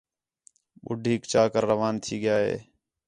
ٻُڈھیک 0.85 1.21
چا 1.31 1.43
کر 1.53 1.63
روان 1.71 1.95
تھی 2.03 2.15
ڳِیا 2.21 2.37
ہِے 2.45 2.55